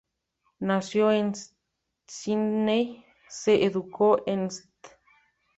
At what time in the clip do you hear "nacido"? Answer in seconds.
0.61-1.11